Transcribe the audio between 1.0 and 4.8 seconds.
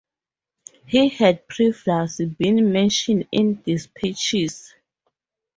had previously been mentioned in dispatches.